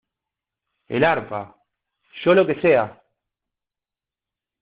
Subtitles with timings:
[0.87, 1.55] el arpa,
[2.23, 3.03] yo lo que sea.